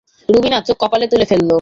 রুবিনা 0.29 0.57
চোখ 0.67 0.77
কপালে 0.81 1.05
তুলে 1.11 1.25
ফেলল। 1.25 1.49